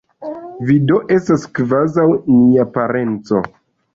Vi 0.69 0.77
do 0.91 0.95
estas 1.15 1.43
kvazaŭ 1.59 2.07
nia 2.39 2.67
parenco. 2.79 3.45